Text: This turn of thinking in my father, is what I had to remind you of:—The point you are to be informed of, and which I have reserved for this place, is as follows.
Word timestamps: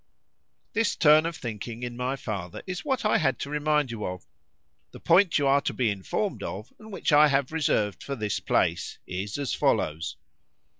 This 0.73 0.95
turn 0.95 1.27
of 1.27 1.35
thinking 1.35 1.83
in 1.83 1.95
my 1.95 2.15
father, 2.15 2.63
is 2.65 2.83
what 2.83 3.05
I 3.05 3.19
had 3.19 3.37
to 3.41 3.51
remind 3.51 3.91
you 3.91 4.03
of:—The 4.03 4.99
point 4.99 5.37
you 5.37 5.45
are 5.45 5.61
to 5.61 5.75
be 5.75 5.91
informed 5.91 6.41
of, 6.41 6.73
and 6.79 6.91
which 6.91 7.13
I 7.13 7.27
have 7.27 7.51
reserved 7.51 8.01
for 8.01 8.15
this 8.15 8.39
place, 8.39 8.97
is 9.05 9.37
as 9.37 9.53
follows. 9.53 10.15